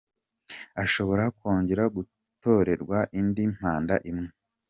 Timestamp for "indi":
3.19-3.43